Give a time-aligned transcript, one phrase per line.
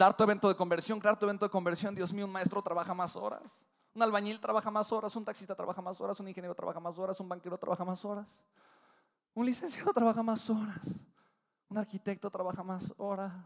[0.00, 1.94] dar tu evento de conversión, crear tu evento de conversión.
[1.94, 3.68] Dios mío, un maestro trabaja más horas.
[3.92, 7.20] Un albañil trabaja más horas, un taxista trabaja más horas, un ingeniero trabaja más horas,
[7.20, 8.42] un banquero trabaja más horas.
[9.34, 10.86] Un licenciado trabaja más horas.
[11.68, 13.44] Un arquitecto trabaja más horas.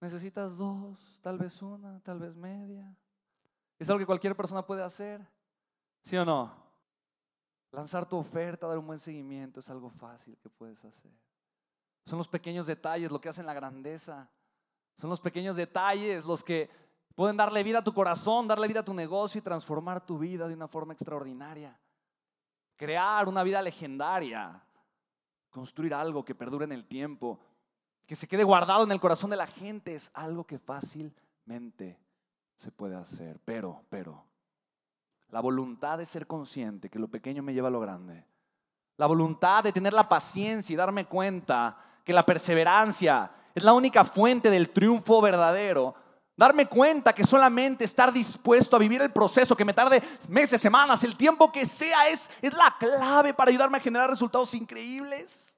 [0.00, 2.92] Necesitas dos, tal vez una, tal vez media.
[3.78, 5.24] Es algo que cualquier persona puede hacer.
[6.02, 6.52] ¿Sí o no?
[7.70, 11.12] Lanzar tu oferta, dar un buen seguimiento es algo fácil que puedes hacer.
[12.04, 14.28] Son los pequeños detalles lo que hacen la grandeza.
[14.98, 16.68] Son los pequeños detalles los que
[17.14, 20.48] pueden darle vida a tu corazón, darle vida a tu negocio y transformar tu vida
[20.48, 21.78] de una forma extraordinaria.
[22.76, 24.60] Crear una vida legendaria.
[25.50, 27.38] Construir algo que perdure en el tiempo,
[28.06, 31.98] que se quede guardado en el corazón de la gente es algo que fácilmente
[32.56, 33.40] se puede hacer.
[33.44, 34.24] Pero, pero,
[35.28, 38.26] la voluntad de ser consciente que lo pequeño me lleva a lo grande.
[38.96, 44.04] La voluntad de tener la paciencia y darme cuenta que la perseverancia es la única
[44.04, 45.94] fuente del triunfo verdadero.
[46.36, 51.02] Darme cuenta que solamente estar dispuesto a vivir el proceso, que me tarde meses, semanas,
[51.02, 55.48] el tiempo que sea, es, es la clave para ayudarme a generar resultados increíbles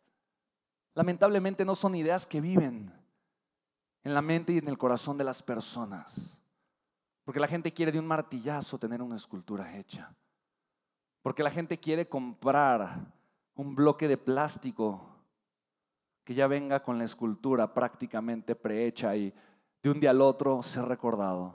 [0.94, 2.92] lamentablemente no son ideas que viven
[4.02, 6.38] en la mente y en el corazón de las personas.
[7.24, 10.14] Porque la gente quiere de un martillazo tener una escultura hecha.
[11.22, 12.98] Porque la gente quiere comprar
[13.54, 15.09] un bloque de plástico
[16.30, 19.34] que ya venga con la escultura prácticamente prehecha y
[19.82, 21.52] de un día al otro ser recordado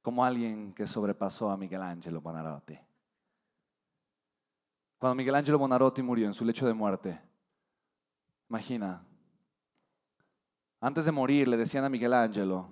[0.00, 2.78] como alguien que sobrepasó a Miguel Ángelo Bonarotti.
[4.96, 7.20] Cuando Miguel Ángelo Bonarotti murió en su lecho de muerte,
[8.48, 9.04] Imagina,
[10.80, 12.68] antes de morir le decían a Miguel Ángelo,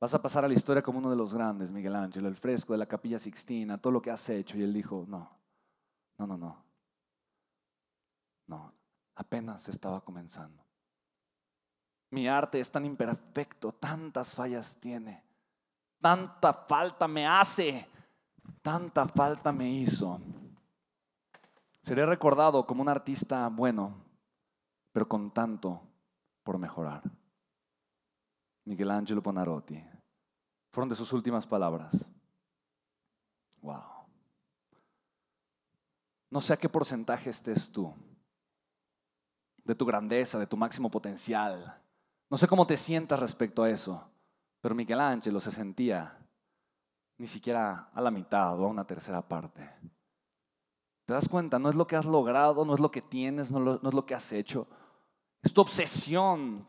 [0.00, 2.72] vas a pasar a la historia como uno de los grandes, Miguel Ángelo, el fresco
[2.72, 4.58] de la capilla Sixtina, todo lo que has hecho.
[4.58, 5.30] Y él dijo, no,
[6.18, 6.64] no, no, no.
[8.48, 8.77] No,
[9.18, 10.64] apenas estaba comenzando.
[12.10, 15.22] Mi arte es tan imperfecto, tantas fallas tiene,
[16.00, 17.86] tanta falta me hace,
[18.62, 20.20] tanta falta me hizo.
[21.82, 23.92] Seré recordado como un artista bueno,
[24.92, 25.82] pero con tanto
[26.44, 27.02] por mejorar.
[28.64, 29.82] Miguel Ángelo Bonarotti.
[30.70, 32.06] Fueron de sus últimas palabras.
[33.62, 34.06] Wow.
[36.30, 37.92] No sé a qué porcentaje estés tú
[39.68, 41.78] de tu grandeza, de tu máximo potencial.
[42.30, 44.02] No sé cómo te sientas respecto a eso,
[44.62, 46.18] pero Miguel Ángelo se sentía
[47.18, 49.68] ni siquiera a la mitad o a una tercera parte.
[51.04, 51.58] ¿Te das cuenta?
[51.58, 54.06] No es lo que has logrado, no es lo que tienes, no, no es lo
[54.06, 54.66] que has hecho,
[55.42, 56.66] es tu obsesión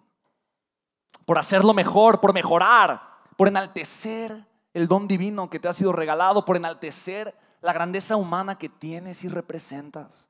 [1.25, 3.01] por hacerlo mejor, por mejorar,
[3.37, 8.57] por enaltecer el don divino que te ha sido regalado, por enaltecer la grandeza humana
[8.57, 10.28] que tienes y representas.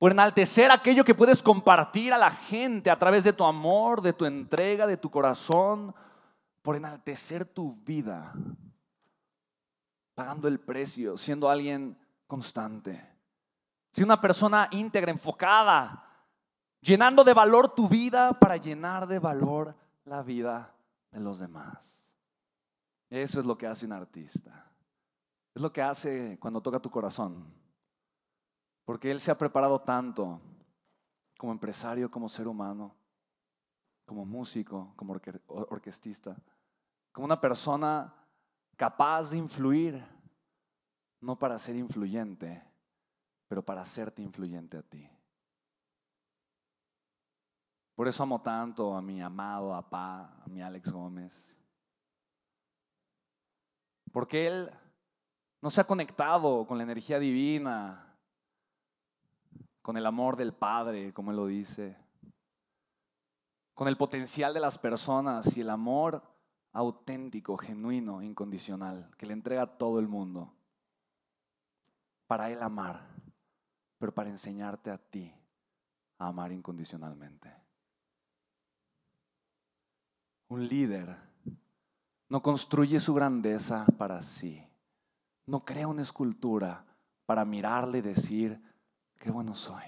[0.00, 4.14] Por enaltecer aquello que puedes compartir a la gente a través de tu amor, de
[4.14, 5.94] tu entrega, de tu corazón.
[6.62, 8.32] Por enaltecer tu vida,
[10.14, 13.06] pagando el precio, siendo alguien constante.
[13.92, 16.02] Siendo una persona íntegra, enfocada,
[16.80, 20.74] llenando de valor tu vida para llenar de valor la vida
[21.10, 22.02] de los demás.
[23.10, 24.64] Eso es lo que hace un artista.
[25.54, 27.59] Es lo que hace cuando toca tu corazón.
[28.90, 30.40] Porque él se ha preparado tanto
[31.38, 32.92] como empresario, como ser humano,
[34.04, 36.36] como músico, como orquestista,
[37.12, 38.12] como una persona
[38.76, 40.04] capaz de influir,
[41.20, 42.64] no para ser influyente,
[43.46, 45.08] pero para hacerte influyente a ti.
[47.94, 51.56] Por eso amo tanto a mi amado papá, a mi Alex Gómez.
[54.10, 54.70] Porque él
[55.62, 58.09] no se ha conectado con la energía divina,
[59.82, 61.96] con el amor del Padre, como él lo dice,
[63.74, 66.22] con el potencial de las personas y el amor
[66.72, 70.52] auténtico, genuino, incondicional, que le entrega a todo el mundo.
[72.26, 73.08] Para él amar,
[73.98, 75.34] pero para enseñarte a ti
[76.18, 77.52] a amar incondicionalmente.
[80.48, 81.16] Un líder
[82.28, 84.64] no construye su grandeza para sí.
[85.46, 86.84] No crea una escultura
[87.24, 88.62] para mirarle y decir,
[89.20, 89.84] qué bueno soy.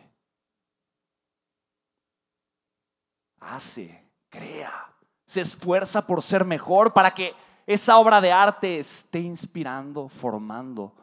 [3.41, 4.95] Hace, crea,
[5.27, 7.35] se esfuerza por ser mejor para que
[7.67, 10.95] esa obra de arte esté inspirando, formando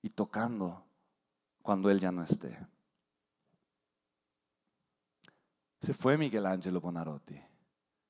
[0.00, 0.82] y tocando
[1.60, 2.58] cuando él ya no esté.
[5.82, 7.38] Se fue Miguel Ángelo Bonarotti.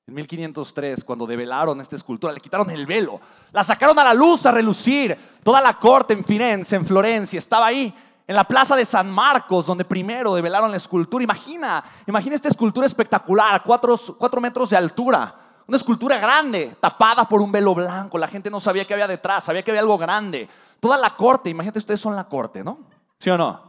[0.07, 3.19] En 1503, cuando develaron esta escultura, le quitaron el velo,
[3.51, 5.15] la sacaron a la luz a relucir.
[5.43, 7.93] Toda la corte en Firenze, en Florencia, estaba ahí
[8.29, 11.23] en la plaza de San Marcos, donde primero develaron la escultura.
[11.23, 15.33] Imagina, imagina esta escultura espectacular, cuatro, metros de altura.
[15.65, 18.19] Una escultura grande, tapada por un velo blanco.
[18.19, 20.47] La gente no sabía qué había detrás, sabía que había algo grande.
[20.79, 22.77] Toda la corte, imagínate ustedes son la corte, ¿no?
[23.17, 23.63] ¿Sí o no?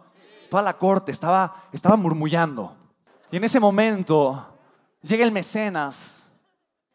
[0.51, 2.77] Toda la corte estaba, estaba murmullando.
[3.31, 4.47] Y en ese momento
[5.01, 6.31] llega el mecenas,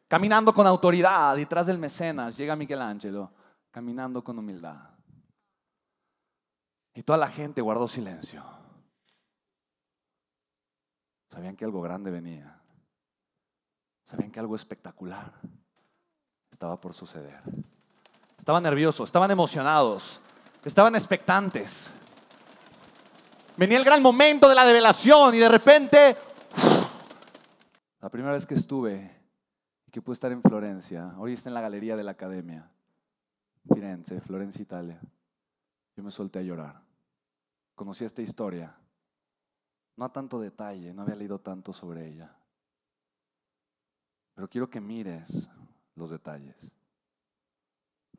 [0.08, 1.36] caminando con autoridad.
[1.36, 3.32] Detrás del mecenas llega Michelangelo,
[3.72, 4.95] caminando con humildad.
[6.96, 8.42] Y toda la gente guardó silencio.
[11.30, 12.62] Sabían que algo grande venía.
[14.06, 15.34] Sabían que algo espectacular
[16.50, 17.42] estaba por suceder.
[18.38, 20.22] Estaban nerviosos, estaban emocionados,
[20.64, 21.92] estaban expectantes.
[23.58, 26.16] Venía el gran momento de la revelación y de repente,
[28.00, 29.12] la primera vez que estuve
[29.86, 32.70] y que pude estar en Florencia, hoy está en la galería de la Academia,
[33.74, 35.02] Firenze, Florencia, Italia,
[35.98, 36.85] yo me solté a llorar.
[37.76, 38.76] Conocí esta historia,
[39.98, 42.36] no a tanto detalle, no había leído tanto sobre ella.
[44.34, 45.50] Pero quiero que mires
[45.96, 46.72] los detalles.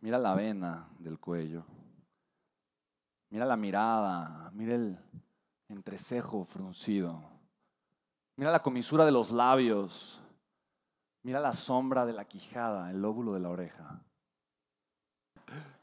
[0.00, 1.64] Mira la vena del cuello.
[3.31, 4.50] Mira la mirada.
[4.53, 4.99] Mira el
[5.69, 7.23] entrecejo fruncido.
[8.37, 10.23] Mira la comisura de los labios.
[11.23, 14.00] Mira la sombra de la quijada, el lóbulo de la oreja.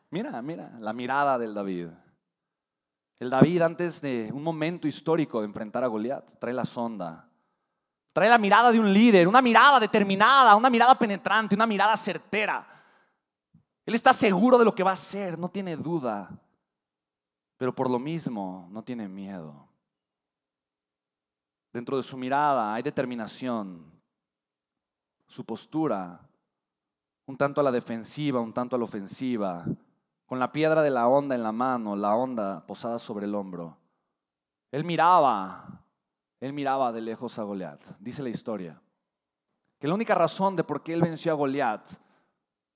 [0.09, 1.89] Mira, mira la mirada del David.
[3.19, 7.29] El David antes de un momento histórico de enfrentar a Goliat trae la sonda
[8.13, 12.67] Trae la mirada de un líder, una mirada determinada, una mirada penetrante, una mirada certera.
[13.83, 16.29] Él está seguro de lo que va a hacer, no tiene duda,
[17.57, 19.67] pero por lo mismo no tiene miedo.
[21.73, 23.91] Dentro de su mirada hay determinación,
[25.27, 26.21] su postura,
[27.25, 29.65] un tanto a la defensiva, un tanto a la ofensiva,
[30.33, 33.77] con la piedra de la onda en la mano, la onda posada sobre el hombro.
[34.71, 35.85] Él miraba
[36.39, 37.79] él miraba de lejos a Goliat.
[37.99, 38.81] Dice la historia
[39.79, 41.87] que la única razón de por qué él venció a Goliat,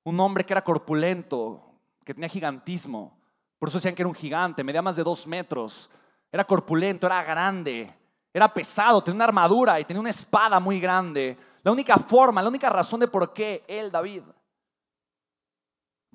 [0.03, 1.63] un hombre que era corpulento,
[2.05, 3.17] que tenía gigantismo,
[3.57, 5.89] por eso decían que era un gigante, medía más de dos metros,
[6.31, 7.91] era corpulento, era grande,
[8.31, 11.35] era pesado, tenía una armadura y tenía una espada muy grande.
[11.63, 14.21] La única forma, la única razón de por qué él, David,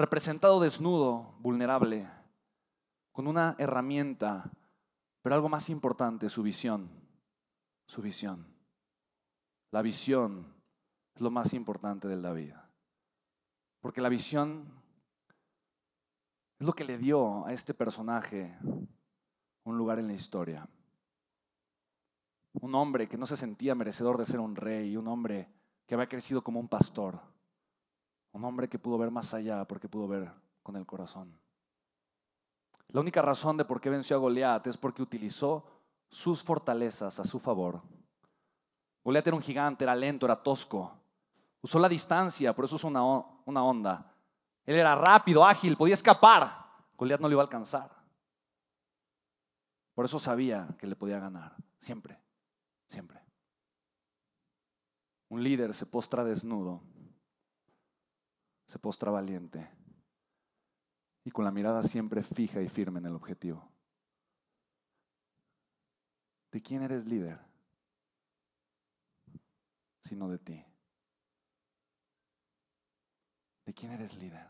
[0.03, 2.09] representado desnudo, vulnerable,
[3.13, 4.51] con una herramienta,
[5.23, 7.03] pero algo más importante, su visión
[7.93, 8.47] su visión.
[9.71, 10.47] La visión
[11.15, 12.55] es lo más importante del David.
[13.81, 14.65] Porque la visión
[16.59, 18.57] es lo que le dio a este personaje
[19.65, 20.67] un lugar en la historia.
[22.55, 25.51] Un hombre que no se sentía merecedor de ser un rey, un hombre
[25.87, 27.21] que había crecido como un pastor,
[28.33, 30.31] un hombre que pudo ver más allá porque pudo ver
[30.63, 31.39] con el corazón.
[32.89, 35.65] La única razón de por qué venció a Goliat es porque utilizó
[36.09, 37.81] sus fortalezas a su favor.
[39.05, 40.93] Goliat era un gigante, era lento, era tosco.
[41.63, 43.03] Usó la distancia, por eso usó una,
[43.45, 44.13] una onda.
[44.65, 46.67] Él era rápido, ágil, podía escapar.
[46.97, 47.91] Goliat no le iba a alcanzar.
[49.95, 51.57] Por eso sabía que le podía ganar.
[51.79, 52.19] Siempre,
[52.87, 53.21] siempre.
[55.29, 56.83] Un líder se postra desnudo,
[58.73, 59.71] se postra valiente
[61.25, 63.71] y con la mirada siempre fija y firme en el objetivo.
[66.51, 67.39] ¿De quién eres líder?
[70.01, 70.65] Sino de ti.
[73.67, 74.49] ¿De quién eres líder?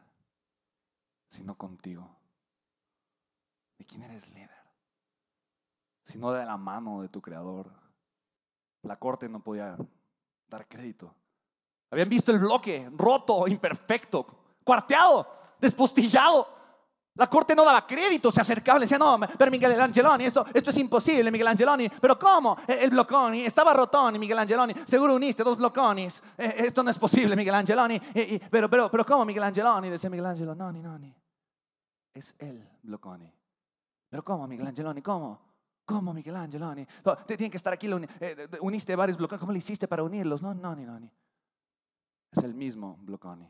[1.26, 2.16] Sino contigo.
[3.76, 4.50] ¿De quién eres líder?
[6.04, 7.72] Sino de la mano de tu creador.
[8.82, 9.76] La corte no podía
[10.46, 11.12] dar crédito.
[11.92, 14.26] Habían visto el bloque roto, imperfecto,
[14.64, 16.48] cuarteado, despostillado.
[17.14, 20.70] La corte no daba crédito, se acercaba le decía, no, pero Miguel Angeloni, esto, esto
[20.70, 21.90] es imposible, Miguel Angeloni.
[21.90, 22.56] Pero ¿cómo?
[22.66, 24.72] El bloconi, estaba rotón, Miguel Angeloni.
[24.86, 26.22] Seguro uniste dos bloconis.
[26.38, 28.00] Eh, esto no es posible, Miguel Angeloni.
[28.50, 29.90] pero, pero, pero ¿cómo Miguel Angeloni?
[29.90, 31.14] Decía Miguel Angeloni, no, no, no.
[32.14, 33.30] Es el bloconi.
[34.08, 35.02] Pero ¿cómo Miguel Angeloni?
[35.02, 35.38] ¿Cómo?
[35.84, 36.86] ¿Cómo Miguel Angeloni?
[37.26, 39.40] Tienen que estar aquí, eh, uniste varios blocones.
[39.40, 40.40] ¿Cómo le hiciste para unirlos?
[40.40, 41.10] No, no, no, no.
[42.32, 43.46] Es el mismo bloconi.